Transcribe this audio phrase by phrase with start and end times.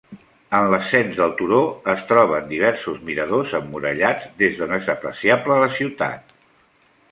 [0.59, 1.59] En l'ascens del turó
[1.93, 6.37] es troben diversos miradors emmurallats des d'on és apreciable la ciutat.